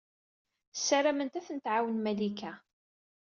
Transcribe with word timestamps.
Ssarament 0.73 1.39
ad 1.39 1.45
tent-tɛawen 1.47 1.97
Malika. 1.99 2.51